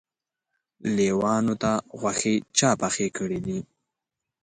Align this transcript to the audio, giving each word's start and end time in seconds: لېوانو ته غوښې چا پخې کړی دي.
لېوانو 0.95 1.55
ته 1.61 1.71
غوښې 1.99 2.35
چا 2.57 2.69
پخې 2.81 3.07
کړی 3.17 3.39
دي. 3.45 3.59